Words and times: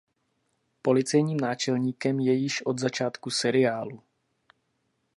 Policejním 0.81 1.39
náčelníkem 1.39 2.19
je 2.19 2.33
již 2.33 2.65
od 2.65 2.79
začátku 2.79 3.29
seriálu. 3.29 4.01